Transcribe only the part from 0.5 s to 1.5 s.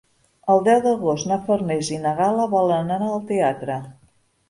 El deu d'agost na